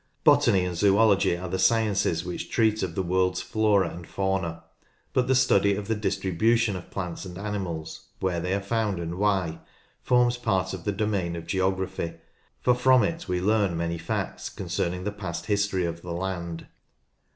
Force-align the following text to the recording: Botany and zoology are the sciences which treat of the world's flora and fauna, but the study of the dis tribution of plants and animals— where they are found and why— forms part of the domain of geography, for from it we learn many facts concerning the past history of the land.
Botany 0.23 0.65
and 0.65 0.75
zoology 0.75 1.37
are 1.37 1.47
the 1.47 1.59
sciences 1.59 2.25
which 2.25 2.49
treat 2.49 2.81
of 2.81 2.95
the 2.95 3.03
world's 3.03 3.39
flora 3.39 3.89
and 3.93 4.07
fauna, 4.07 4.63
but 5.13 5.27
the 5.27 5.35
study 5.35 5.75
of 5.75 5.87
the 5.87 5.93
dis 5.95 6.17
tribution 6.17 6.75
of 6.75 6.89
plants 6.89 7.23
and 7.23 7.37
animals— 7.37 8.07
where 8.19 8.39
they 8.39 8.55
are 8.55 8.59
found 8.61 8.97
and 8.97 9.19
why— 9.19 9.59
forms 10.01 10.37
part 10.37 10.73
of 10.73 10.85
the 10.85 10.91
domain 10.91 11.35
of 11.35 11.45
geography, 11.45 12.13
for 12.59 12.73
from 12.73 13.03
it 13.03 13.27
we 13.27 13.39
learn 13.39 13.77
many 13.77 13.99
facts 13.99 14.49
concerning 14.49 15.03
the 15.03 15.11
past 15.11 15.45
history 15.45 15.85
of 15.85 16.01
the 16.01 16.11
land. 16.13 16.65